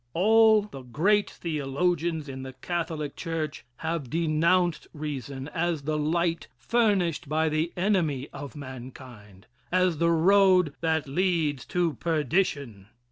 All 0.15 0.63
the 0.63 0.81
great 0.81 1.29
theologians 1.29 2.27
in 2.27 2.41
the 2.41 2.53
Catholic 2.53 3.15
Church 3.15 3.63
have 3.85 4.09
denounced 4.09 4.87
reason 4.95 5.47
as 5.49 5.83
the 5.83 5.95
light 5.95 6.47
furnished 6.57 7.29
by 7.29 7.49
the 7.49 7.71
enemy 7.77 8.27
of 8.33 8.55
mankind 8.55 9.45
as 9.71 9.99
the 9.99 10.09
road 10.09 10.73
that 10.81 11.07
leads 11.07 11.65
to 11.65 11.93
perdition. 11.99 12.87